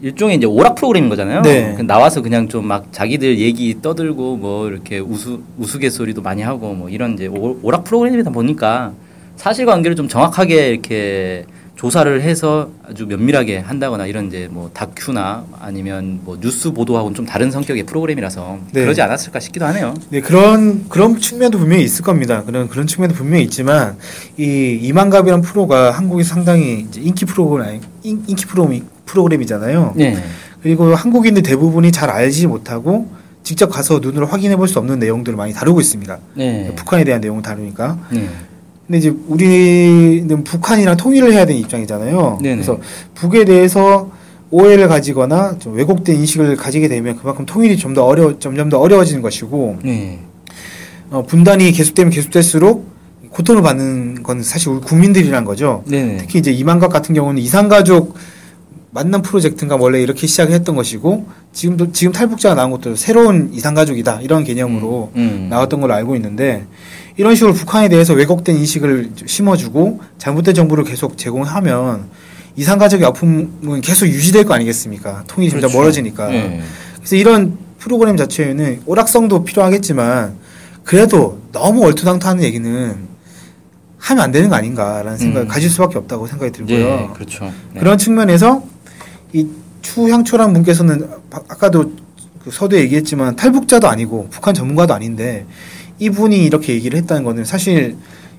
일종의 0.00 0.36
이제 0.36 0.46
오락 0.46 0.76
프로그램인 0.76 1.08
거잖아요. 1.10 1.42
네. 1.42 1.74
그 1.76 1.82
나와서 1.82 2.22
그냥 2.22 2.46
좀 2.48 2.64
막 2.64 2.92
자기들 2.92 3.40
얘기 3.40 3.74
떠들고 3.82 4.36
뭐 4.36 4.68
이렇게 4.68 5.00
우스 5.00 5.36
우스갯소리도 5.58 6.22
많이 6.22 6.42
하고 6.42 6.74
뭐 6.74 6.88
이런 6.88 7.14
이제 7.14 7.26
오- 7.26 7.58
오락 7.60 7.82
프로그램이다 7.82 8.30
보니까 8.30 8.92
사실관계를 9.34 9.96
좀 9.96 10.06
정확하게 10.06 10.68
이렇게 10.68 11.44
조사를 11.76 12.22
해서 12.22 12.70
아주 12.88 13.06
면밀하게 13.06 13.58
한다거나 13.58 14.06
이런 14.06 14.28
이제 14.28 14.48
뭐 14.50 14.70
다큐나 14.72 15.44
아니면 15.60 16.20
뭐 16.24 16.38
뉴스 16.40 16.72
보도하고는 16.72 17.14
좀 17.14 17.26
다른 17.26 17.50
성격의 17.50 17.84
프로그램이라서 17.84 18.58
네. 18.72 18.80
그러지 18.80 19.02
않았을까 19.02 19.40
싶기도 19.40 19.66
하네요. 19.66 19.92
네, 20.08 20.22
그런 20.22 20.88
그런 20.88 21.20
측면도 21.20 21.58
분명히 21.58 21.84
있을 21.84 22.02
겁니다. 22.02 22.42
그런 22.44 22.68
그런 22.68 22.86
측면도 22.86 23.14
분명히 23.14 23.44
있지만 23.44 23.96
이 24.38 24.78
이만갑이라는 24.82 25.42
프로가 25.42 25.90
한국에서 25.90 26.34
상당히 26.34 26.86
인기 26.96 27.26
프로그램 27.26 27.82
인, 28.02 28.24
인기 28.26 28.46
프로그램 28.46 28.82
프로그램 29.04 29.42
이잖아요. 29.42 29.92
네. 29.96 30.16
그리고 30.62 30.94
한국인들 30.94 31.42
대부분이 31.42 31.92
잘 31.92 32.08
알지 32.08 32.46
못하고 32.46 33.08
직접 33.42 33.68
가서 33.68 34.00
눈으로 34.00 34.26
확인해 34.26 34.56
볼 34.56 34.66
수 34.66 34.78
없는 34.78 34.98
내용들을 34.98 35.36
많이 35.36 35.52
다루고 35.52 35.80
있습니다. 35.82 36.18
네. 36.34 36.72
북한에 36.74 37.04
대한 37.04 37.20
내용을 37.20 37.42
다루니까. 37.42 37.98
네. 38.10 38.28
근데 38.86 38.98
이제 38.98 39.12
우리는 39.26 40.44
북한이랑 40.44 40.96
통일을 40.96 41.32
해야 41.32 41.44
되는 41.44 41.60
입장이잖아요. 41.60 42.38
네네. 42.40 42.54
그래서 42.56 42.78
북에 43.14 43.44
대해서 43.44 44.10
오해를 44.50 44.86
가지거나 44.88 45.58
좀 45.58 45.74
왜곡된 45.74 46.14
인식을 46.16 46.56
가지게 46.56 46.86
되면 46.88 47.16
그만큼 47.16 47.44
통일이 47.46 47.76
좀 47.76 47.94
더 47.94 48.04
어려 48.04 48.38
점점 48.38 48.68
더 48.68 48.78
어려워지는 48.78 49.22
것이고 49.22 49.78
네. 49.82 50.20
어, 51.10 51.24
분단이 51.26 51.72
계속되면 51.72 52.12
계속될수록 52.12 52.86
고통을 53.30 53.62
받는 53.62 54.22
건 54.22 54.42
사실 54.42 54.68
우리 54.70 54.80
국민들이란 54.80 55.44
거죠. 55.44 55.82
네. 55.86 56.16
특히 56.20 56.38
이제 56.38 56.52
이만각 56.52 56.90
같은 56.92 57.14
경우는 57.14 57.42
이산가족 57.42 58.14
만남 58.92 59.20
프로젝트인가 59.20 59.76
원래 59.76 60.00
이렇게 60.00 60.26
시작했던 60.26 60.74
것이고 60.76 61.26
지금도 61.52 61.92
지금 61.92 62.12
탈북자가 62.12 62.54
나온 62.54 62.70
것도 62.70 62.94
새로운 62.96 63.50
이산가족이다 63.52 64.20
이런 64.22 64.42
개념으로 64.44 65.10
음. 65.16 65.48
나왔던 65.50 65.80
걸로 65.80 65.92
알고 65.94 66.16
있는데 66.16 66.64
이런 67.16 67.34
식으로 67.34 67.54
북한에 67.54 67.88
대해서 67.88 68.12
왜곡된 68.14 68.56
인식을 68.56 69.10
심어주고 69.26 70.00
잘못된 70.18 70.54
정보를 70.54 70.84
계속 70.84 71.16
제공하면 71.16 72.08
이산가족의 72.56 73.06
아픔은 73.06 73.80
계속 73.80 74.06
유지될 74.06 74.44
거 74.44 74.54
아니겠습니까? 74.54 75.24
통일이 75.26 75.50
점점 75.50 75.68
그렇죠. 75.70 75.78
멀어지니까. 75.78 76.28
네. 76.28 76.62
그래서 76.96 77.16
이런 77.16 77.58
프로그램 77.78 78.16
자체에는 78.16 78.82
오락성도 78.86 79.44
필요하겠지만 79.44 80.36
그래도 80.84 81.40
너무 81.52 81.84
얼토당토하는 81.84 82.42
얘기는 82.44 82.96
하면 83.98 84.24
안 84.24 84.30
되는 84.30 84.48
거 84.48 84.56
아닌가라는 84.56 85.18
생각을 85.18 85.46
음. 85.46 85.48
가질 85.48 85.68
수밖에 85.70 85.98
없다고 85.98 86.26
생각이 86.26 86.52
들고요. 86.52 86.78
네, 86.78 87.08
그렇죠. 87.14 87.52
네. 87.72 87.80
그런 87.80 87.98
측면에서 87.98 88.62
이 89.32 89.46
추향초란 89.82 90.52
분께서는 90.52 91.08
아- 91.32 91.40
아까도 91.48 91.92
그 92.44 92.50
서두에 92.50 92.80
얘기했지만 92.80 93.36
탈북자도 93.36 93.88
아니고 93.88 94.28
북한 94.30 94.54
전문가도 94.54 94.94
아닌데 94.94 95.46
이분이 95.98 96.44
이렇게 96.44 96.74
얘기를 96.74 96.98
했다는 96.98 97.24
거는 97.24 97.44
사실 97.44 97.96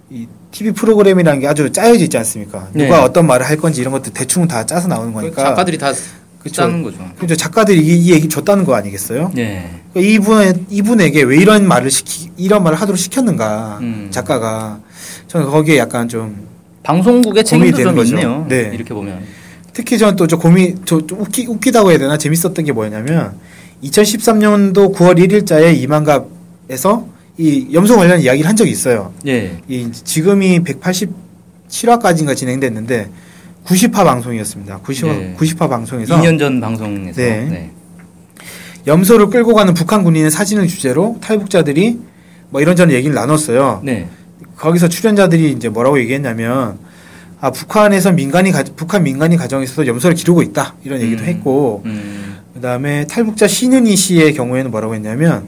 이 0.09 0.27
TV 0.51 0.71
프로그램이라는 0.71 1.39
게 1.41 1.47
아주 1.47 1.71
짜여져 1.71 2.05
있지 2.05 2.17
않습니까? 2.17 2.69
네. 2.73 2.85
누가 2.85 3.03
어떤 3.03 3.27
말을 3.27 3.45
할 3.45 3.57
건지 3.57 3.81
이런 3.81 3.91
것들 3.91 4.13
대충 4.13 4.47
다 4.47 4.65
짜서 4.65 4.87
나오는 4.87 5.11
그 5.13 5.19
거니까. 5.19 5.43
작가들이 5.43 5.77
다 5.77 5.91
그쵸. 6.39 6.61
짜는 6.61 6.83
거죠. 6.83 6.97
그죠 7.17 7.35
작가들이 7.35 7.79
이, 7.79 8.05
이 8.05 8.11
얘기 8.13 8.29
줬다는 8.29 8.63
거 8.63 8.75
아니겠어요? 8.75 9.31
네. 9.33 9.81
그러니까 9.93 10.13
이분 10.13 10.65
이분에게 10.69 11.23
왜 11.23 11.37
이런 11.37 11.67
말을 11.67 11.91
시키 11.91 12.29
이런 12.37 12.63
말을 12.63 12.79
하도록 12.79 12.97
시켰는가 12.97 13.79
음. 13.81 14.07
작가가 14.11 14.79
저는 15.27 15.47
거기에 15.47 15.77
약간 15.77 16.07
좀 16.07 16.47
방송국의 16.83 17.43
책임도 17.43 17.77
좀 17.77 17.95
거죠. 17.95 18.15
있네요. 18.15 18.45
네. 18.47 18.71
이렇게 18.73 18.93
보면. 18.93 19.21
특히 19.73 19.97
저는 19.97 20.15
또저 20.15 20.37
고민 20.37 20.79
저, 20.85 21.05
좀 21.05 21.21
웃기 21.21 21.47
웃기다고 21.47 21.91
해야 21.91 21.99
되나 21.99 22.17
재밌었던 22.17 22.65
게 22.65 22.71
뭐냐면 22.71 23.33
2013년도 23.83 24.95
9월 24.95 25.19
1일자에 25.19 25.77
이만갑에서 25.77 27.07
이 27.37 27.67
염소 27.71 27.95
관련 27.95 28.19
이야기를 28.19 28.49
한 28.49 28.55
적이 28.55 28.71
있어요. 28.71 29.13
예. 29.27 29.59
이 29.67 29.91
지금이 29.91 30.61
187화까지인가 30.61 32.35
진행됐는데 32.35 33.09
90화 33.65 34.03
방송이었습니다. 34.03 34.79
90화 34.79 35.07
네. 35.07 35.35
90화 35.37 35.69
방송에서 35.69 36.17
2년 36.17 36.39
전 36.39 36.59
방송에서. 36.59 37.21
네. 37.21 37.45
네. 37.49 37.71
염소를 38.87 39.27
끌고 39.27 39.53
가는 39.53 39.73
북한 39.73 40.03
군인의 40.03 40.31
사진을 40.31 40.67
주제로 40.67 41.17
탈북자들이 41.21 41.99
뭐 42.49 42.61
이런저런 42.61 42.93
얘기를 42.93 43.13
나눴어요. 43.13 43.81
네. 43.83 44.07
거기서 44.55 44.87
출연자들이 44.87 45.51
이제 45.51 45.69
뭐라고 45.69 45.99
얘기했냐면 45.99 46.79
아 47.39 47.51
북한에서 47.51 48.13
민간이 48.13 48.51
가, 48.51 48.63
북한 48.75 49.03
민간이 49.03 49.37
가정에서 49.37 49.85
염소를 49.85 50.15
기르고 50.15 50.41
있다 50.41 50.73
이런 50.83 51.01
얘기도 51.01 51.23
음. 51.23 51.27
했고 51.27 51.81
음. 51.85 52.37
그다음에 52.55 53.05
탈북자 53.05 53.47
신은희 53.47 53.95
씨의 53.95 54.33
경우에는 54.33 54.71
뭐라고 54.71 54.95
했냐면 54.95 55.47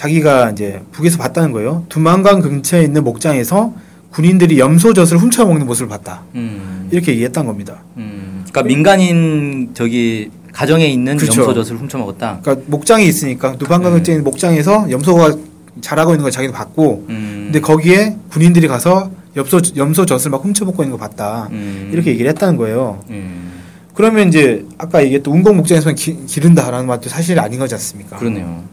자기가 0.00 0.52
이제 0.52 0.80
북에서 0.92 1.18
봤다는 1.18 1.52
거예요. 1.52 1.84
두만강 1.90 2.40
근처에 2.40 2.82
있는 2.84 3.04
목장에서 3.04 3.74
군인들이 4.12 4.58
염소젖을 4.58 5.18
훔쳐 5.18 5.44
먹는 5.44 5.66
모습을 5.66 5.88
봤다. 5.90 6.22
음. 6.34 6.88
이렇게 6.90 7.12
얘기했던 7.12 7.44
겁니다. 7.44 7.82
음. 7.98 8.42
그러니까 8.48 8.62
민간인 8.62 9.72
저기 9.74 10.30
가정에 10.52 10.86
있는 10.86 11.18
그쵸. 11.18 11.42
염소젖을 11.42 11.76
훔쳐먹었다. 11.82 12.38
그러니까 12.42 12.64
목장이 12.68 13.06
있으니까 13.06 13.56
누방강을째 13.58 14.14
네. 14.14 14.20
목장에서 14.22 14.90
염소가 14.90 15.36
자라고 15.82 16.12
있는 16.12 16.22
걸 16.22 16.32
자기도 16.32 16.54
봤고 16.54 17.04
음, 17.10 17.42
근데 17.44 17.60
거기에 17.60 18.16
군인들이 18.30 18.68
가서 18.68 19.10
염소 19.36 19.60
염소 19.76 20.06
젖을 20.06 20.30
막 20.30 20.42
훔쳐먹고 20.42 20.82
있는 20.82 20.96
거 20.96 20.98
봤다 20.98 21.48
음, 21.52 21.90
이렇게 21.92 22.10
얘기를 22.10 22.30
했다는 22.30 22.56
거예요. 22.56 23.04
음, 23.10 23.52
그러면 23.94 24.28
이제 24.28 24.64
아까 24.78 25.02
얘기했던 25.04 25.32
운공 25.32 25.58
목장에서만 25.58 25.94
기, 25.94 26.24
기른다라는 26.26 26.86
말도 26.86 27.10
사실 27.10 27.38
아닌 27.38 27.58
거지 27.58 27.74
않습니까? 27.74 28.16
그러네요. 28.16 28.64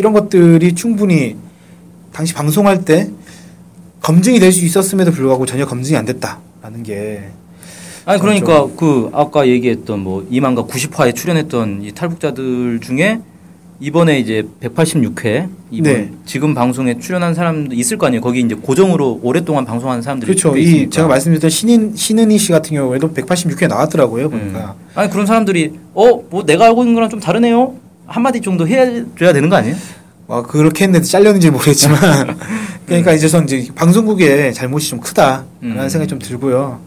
음. 0.00 0.02
이런 0.02 0.12
것들이 0.12 0.74
충분히 0.74 1.36
당시 2.12 2.34
방송할 2.34 2.84
때 2.84 3.10
검증이 4.02 4.40
될 4.40 4.50
수 4.52 4.64
있었음에도 4.64 5.10
불구하고 5.12 5.44
전혀 5.46 5.66
검증이 5.66 5.96
안 5.96 6.04
됐다라는 6.06 6.82
게 6.82 7.28
아니 8.06 8.18
그러니까 8.20 8.66
그 8.76 9.10
아까 9.12 9.46
얘기했던 9.46 10.00
뭐 10.00 10.26
이만가 10.30 10.64
90화에 10.64 11.14
출연했던 11.14 11.82
이 11.82 11.92
탈북자들 11.92 12.80
중에 12.80 13.20
이번에 13.78 14.18
이제 14.18 14.46
186회 14.62 15.48
이번 15.70 15.92
네. 15.92 16.10
지금 16.26 16.54
방송에 16.54 16.98
출연한 16.98 17.34
사람도 17.34 17.74
있을 17.74 17.96
거 17.96 18.06
아니에요. 18.06 18.20
거기 18.20 18.40
이제 18.40 18.54
고정으로 18.54 19.20
오랫동안 19.22 19.64
방송하는 19.64 20.02
사람들이 20.02 20.30
그렇죠. 20.34 20.52
꽤 20.52 20.60
이. 20.60 20.90
제가 20.90 21.08
말씀드렸던 21.08 21.48
신인 21.50 21.94
신은희 21.96 22.36
씨 22.38 22.52
같은 22.52 22.74
경우에도 22.76 23.12
186회 23.14 23.68
나왔더라고요 23.68 24.28
보니까. 24.30 24.74
음. 24.78 24.86
아니 24.94 25.10
그런 25.10 25.24
사람들이 25.26 25.72
어 25.94 26.20
뭐 26.30 26.44
내가 26.44 26.66
알고 26.66 26.82
있는 26.82 26.94
거랑 26.94 27.08
좀 27.10 27.20
다르네요. 27.20 27.74
한 28.10 28.22
마디 28.24 28.40
정도 28.40 28.66
해줘야 28.66 29.32
되는 29.32 29.48
거 29.48 29.56
아니에요? 29.56 29.76
와 30.26 30.42
그렇게 30.42 30.84
했는데 30.84 31.04
잘렸는지 31.06 31.50
모르겠지만 31.50 32.38
그러니까 32.86 33.12
이제 33.12 33.28
전 33.28 33.44
이제 33.44 33.68
방송국의 33.74 34.52
잘못이 34.52 34.90
좀 34.90 35.00
크다라는 35.00 35.44
음. 35.62 35.88
생각이 35.88 36.08
좀 36.08 36.18
들고요. 36.18 36.80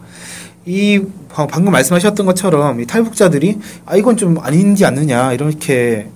이 0.66 1.00
방- 1.30 1.46
방금 1.46 1.72
말씀하셨던 1.72 2.26
것처럼 2.26 2.80
이 2.80 2.86
탈북자들이 2.86 3.58
아 3.86 3.96
이건 3.96 4.16
좀 4.16 4.38
아닌지 4.38 4.84
않느냐 4.84 5.32
이렇게 5.32 6.08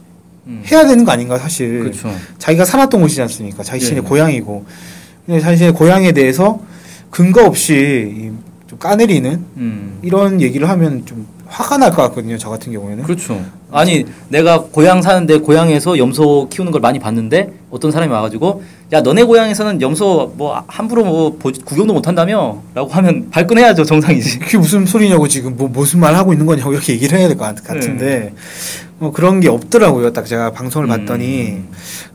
음. 0.46 0.62
해야 0.70 0.86
되는 0.86 1.04
거 1.04 1.12
아닌가 1.12 1.38
사실. 1.38 1.80
그렇죠. 1.80 2.14
자기가 2.38 2.64
살았던 2.66 3.00
곳이지 3.00 3.22
않습니까? 3.22 3.62
자신의 3.62 4.02
네. 4.02 4.08
고향이고. 4.08 4.64
근데 5.26 5.40
자신의 5.40 5.72
고향에 5.72 6.12
대해서 6.12 6.60
근거 7.10 7.44
없이 7.46 8.30
이좀 8.66 8.78
까내리는 8.78 9.44
음. 9.56 9.98
이런 10.02 10.40
얘기를 10.42 10.68
하면 10.68 11.04
좀 11.06 11.26
화가 11.48 11.78
날 11.78 11.90
것 11.90 12.02
같거든요. 12.02 12.36
저 12.38 12.50
같은 12.50 12.72
경우에는. 12.72 13.04
그렇죠. 13.04 13.42
아니 13.72 14.04
내가 14.28 14.62
고향 14.62 15.00
사는데 15.02 15.38
고향에서 15.38 15.96
염소 15.98 16.48
키우는 16.50 16.72
걸 16.72 16.80
많이 16.80 16.98
봤는데 16.98 17.50
어떤 17.70 17.90
사람이 17.90 18.12
와가지고 18.12 18.62
야 18.92 19.00
너네 19.00 19.24
고향에서는 19.24 19.80
염소 19.80 20.32
뭐 20.36 20.62
함부로 20.66 21.04
뭐 21.04 21.36
보- 21.38 21.50
구경도 21.52 21.92
못한다며?라고 21.94 22.88
하면 22.90 23.30
발끈해야죠 23.30 23.84
정상이지. 23.84 24.38
그게 24.40 24.58
무슨 24.58 24.84
소리냐고 24.86 25.26
지금 25.26 25.56
뭐 25.56 25.68
무슨 25.68 26.00
말 26.00 26.14
하고 26.14 26.32
있는 26.32 26.44
거냐고 26.46 26.72
이렇게 26.72 26.92
얘기를 26.92 27.18
해야 27.18 27.28
될 27.28 27.36
것 27.36 27.54
같은데 27.64 28.34
뭐 28.98 29.10
그런 29.12 29.40
게 29.40 29.48
없더라고요. 29.48 30.12
딱 30.12 30.26
제가 30.26 30.52
방송을 30.52 30.86
봤더니 30.86 31.42
음. 31.52 31.68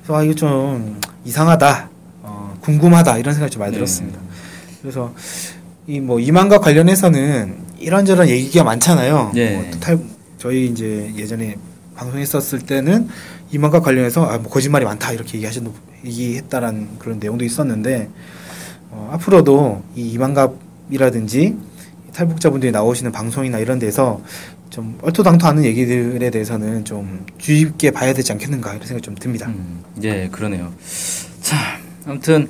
그래서 0.03 0.15
아 0.19 0.23
이거 0.23 0.33
좀 0.33 0.99
이상하다, 1.25 1.89
어, 2.23 2.53
궁금하다 2.61 3.17
이런 3.17 3.33
생각이 3.33 3.51
좀 3.51 3.61
많이 3.61 3.71
네. 3.71 3.77
들었습니다. 3.77 4.19
그래서 4.81 5.11
이 5.87 5.99
뭐 5.99 6.19
이만과 6.19 6.59
관련해서는 6.59 7.57
이런저런 7.79 8.29
얘기가 8.29 8.63
많잖아요. 8.63 9.31
네. 9.33 9.57
뭐또 9.57 9.79
탈, 9.79 9.99
저희 10.37 10.67
이제 10.67 11.11
예전에 11.17 11.55
방송했었을 11.95 12.59
때는 12.59 13.07
이만과 13.51 13.81
관련해서 13.81 14.25
아, 14.25 14.37
뭐 14.37 14.49
거짓말이 14.49 14.85
많다 14.85 15.11
이렇게 15.11 15.35
얘기하셨 15.35 15.63
얘기했다라는 16.05 16.99
그런 16.99 17.19
내용도 17.19 17.43
있었는데 17.45 18.09
어, 18.91 19.09
앞으로도 19.13 19.83
이 19.95 20.11
이만갑이라든지 20.11 21.55
탈북자분들이 22.13 22.71
나오시는 22.71 23.11
방송이나 23.11 23.59
이런 23.59 23.79
데서 23.79 24.21
좀 24.69 24.97
얼토당토하는 25.01 25.65
얘기들에 25.65 26.29
대해서는 26.29 26.83
좀 26.85 27.25
주의 27.37 27.59
깊게 27.65 27.91
봐야 27.91 28.13
되지 28.13 28.31
않겠는가 28.31 28.73
이런 28.73 28.87
생각이 28.87 29.01
좀 29.03 29.15
듭니다. 29.15 29.47
음, 29.47 29.83
예, 30.03 30.29
그러네요. 30.31 30.73
자, 31.41 31.57
아무튼 32.05 32.49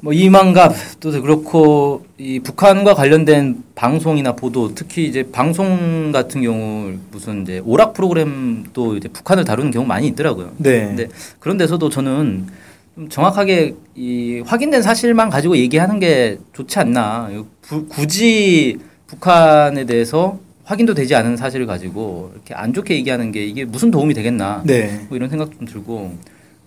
뭐 0.00 0.12
이만갑 0.12 0.74
또 1.00 1.10
그렇고 1.22 2.04
이 2.18 2.38
북한과 2.40 2.94
관련된 2.94 3.64
방송이나 3.74 4.32
보도 4.32 4.74
특히 4.74 5.06
이제 5.06 5.28
방송 5.32 6.12
같은 6.12 6.42
경우 6.42 6.92
무슨 7.10 7.42
이제 7.42 7.60
오락 7.64 7.94
프로그램도 7.94 8.96
이제 8.96 9.08
북한을 9.08 9.44
다루는 9.44 9.70
경우 9.72 9.84
많이 9.86 10.06
있더라고요. 10.08 10.52
네. 10.58 10.86
근데 10.86 11.08
그런 11.40 11.58
데서도 11.58 11.88
저는 11.90 12.46
좀 12.94 13.08
정확하게 13.08 13.74
이 13.96 14.42
확인된 14.46 14.82
사실만 14.82 15.30
가지고 15.30 15.56
얘기하는 15.56 15.98
게 15.98 16.38
좋지 16.52 16.78
않나. 16.78 17.30
부- 17.62 17.86
굳이 17.88 18.78
북한에 19.08 19.84
대해서 19.84 20.38
확인도 20.64 20.94
되지 20.94 21.14
않은 21.14 21.36
사실을 21.36 21.66
가지고 21.66 22.30
이렇게 22.34 22.54
안 22.54 22.72
좋게 22.72 22.94
얘기하는 22.94 23.32
게 23.32 23.44
이게 23.44 23.64
무슨 23.64 23.90
도움이 23.90 24.14
되겠나. 24.14 24.62
네. 24.64 25.06
뭐 25.08 25.16
이런 25.16 25.28
생각 25.28 25.50
좀 25.56 25.66
들고 25.66 26.14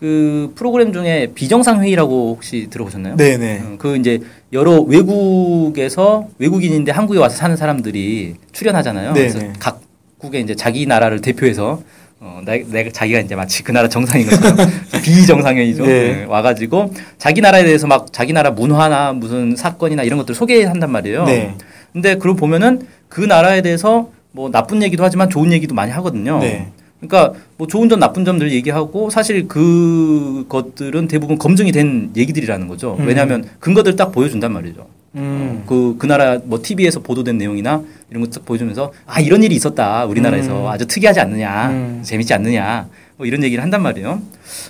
그 0.01 0.51
프로그램 0.55 0.91
중에 0.91 1.27
비정상 1.35 1.83
회의라고 1.83 2.33
혹시 2.35 2.67
들어보셨나요? 2.71 3.17
네네. 3.17 3.61
어, 3.63 3.75
그 3.77 3.95
이제 3.97 4.19
여러 4.51 4.81
외국에서 4.81 6.27
외국인인데 6.39 6.91
한국에 6.91 7.19
와서 7.19 7.35
사는 7.35 7.55
사람들이 7.55 8.33
출연하잖아요. 8.51 9.13
네, 9.13 9.19
그래서 9.19 9.37
네. 9.37 9.53
각국의 9.59 10.41
이제 10.41 10.55
자기 10.55 10.87
나라를 10.87 11.21
대표해서 11.21 11.83
어, 12.19 12.41
내, 12.43 12.65
내가 12.67 12.89
자기가 12.89 13.19
이제 13.19 13.35
마치 13.35 13.61
그 13.61 13.71
나라 13.71 13.87
정상인 13.87 14.27
것처럼 14.27 14.57
비정상회의죠. 15.05 15.85
네. 15.85 16.15
네, 16.15 16.23
와가지고 16.23 16.95
자기 17.19 17.41
나라에 17.41 17.63
대해서 17.63 17.85
막 17.85 18.11
자기 18.11 18.33
나라 18.33 18.49
문화나 18.49 19.13
무슨 19.13 19.55
사건이나 19.55 20.01
이런 20.01 20.17
것들 20.17 20.33
소개한단 20.33 20.91
말이에요. 20.91 21.25
네. 21.25 21.53
근데 21.93 22.15
그걸 22.15 22.35
보면은 22.35 22.87
그 23.07 23.21
나라에 23.21 23.61
대해서 23.61 24.09
뭐 24.31 24.49
나쁜 24.49 24.81
얘기도 24.81 25.03
하지만 25.03 25.29
좋은 25.29 25.51
얘기도 25.51 25.75
많이 25.75 25.91
하거든요. 25.91 26.39
네. 26.39 26.71
그러니까 27.01 27.33
뭐 27.57 27.67
좋은 27.67 27.89
점 27.89 27.99
나쁜 27.99 28.23
점들 28.23 28.51
얘기하고 28.51 29.09
사실 29.09 29.47
그 29.47 30.45
것들은 30.47 31.07
대부분 31.07 31.37
검증이 31.37 31.71
된 31.71 32.11
얘기들이라는 32.15 32.67
거죠. 32.67 32.95
음. 32.99 33.07
왜냐하면 33.07 33.43
근거들 33.59 33.95
딱 33.95 34.11
보여준단 34.11 34.53
말이죠. 34.53 34.87
음. 35.15 35.63
그, 35.65 35.95
그 35.97 36.05
나라 36.05 36.39
뭐 36.45 36.61
TV에서 36.61 37.01
보도된 37.01 37.37
내용이나 37.37 37.83
이런 38.09 38.23
거딱 38.23 38.45
보여주면서 38.45 38.93
아, 39.05 39.19
이런 39.19 39.43
일이 39.43 39.55
있었다. 39.55 40.05
우리나라에서 40.05 40.61
음. 40.61 40.67
아주 40.67 40.85
특이하지 40.85 41.19
않느냐. 41.19 41.69
음. 41.69 42.01
재밌지 42.03 42.33
않느냐. 42.33 42.87
뭐 43.17 43.25
이런 43.25 43.43
얘기를 43.43 43.63
한단 43.63 43.81
말이에요. 43.81 44.21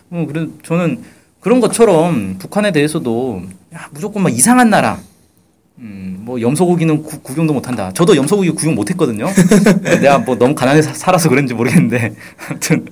뭐, 0.09 0.25
그래, 0.25 0.47
저는 0.63 0.99
그런 1.41 1.59
것처럼 1.59 2.37
북한에 2.39 2.71
대해서도 2.71 3.43
야, 3.73 3.89
무조건 3.91 4.23
막 4.23 4.29
이상한 4.29 4.69
나라. 4.69 4.99
음, 5.81 6.17
뭐 6.21 6.39
염소고기는 6.39 7.03
구, 7.03 7.19
구경도 7.21 7.53
못한다. 7.53 7.91
저도 7.93 8.15
염소고기 8.15 8.51
구경 8.51 8.75
못했거든요. 8.75 9.27
내가 10.01 10.19
뭐 10.19 10.37
너무 10.37 10.53
가난해서 10.55 10.93
살아서 10.93 11.27
그런지 11.29 11.53
모르겠는데, 11.55 12.13
아무튼 12.49 12.85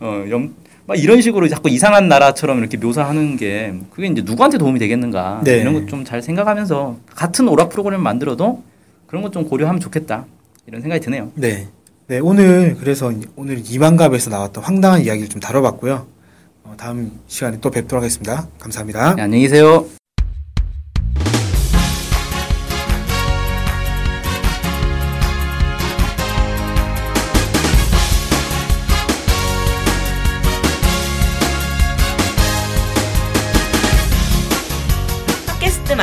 어, 0.00 0.24
염, 0.28 0.52
막 0.86 0.98
이런 0.98 1.22
식으로 1.22 1.48
자꾸 1.48 1.68
이상한 1.70 2.08
나라처럼 2.08 2.58
이렇게 2.58 2.76
묘사하는 2.76 3.36
게 3.36 3.72
그게 3.90 4.08
이제 4.08 4.22
누구한테 4.24 4.58
도움이 4.58 4.80
되겠는가 4.80 5.42
네. 5.44 5.58
이런 5.58 5.74
것 5.74 5.86
좀 5.86 6.04
잘 6.04 6.20
생각하면서 6.20 6.96
같은 7.14 7.46
오락 7.48 7.68
프로그램 7.70 8.02
만들어도 8.02 8.62
그런 9.06 9.22
것 9.22 9.30
좀 9.30 9.48
고려하면 9.48 9.80
좋겠다 9.80 10.26
이런 10.66 10.80
생각이 10.82 11.00
드네요. 11.04 11.30
네. 11.36 11.68
네, 12.08 12.18
오늘 12.18 12.76
그래서 12.80 13.12
오늘 13.36 13.62
이만갑에서 13.64 14.30
나왔던 14.30 14.64
황당한 14.64 15.02
이야기를 15.02 15.28
좀 15.28 15.40
다뤄봤고요. 15.40 16.06
어, 16.64 16.74
다음 16.76 17.12
시간에 17.28 17.58
또 17.60 17.70
뵙도록 17.70 18.02
하겠습니다. 18.02 18.48
감사합니다. 18.58 19.14
네, 19.14 19.22
안녕히 19.22 19.44
계세요. 19.44 19.86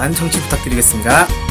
많은 0.00 0.14
청취 0.14 0.40
부탁드리겠습니다. 0.40 1.49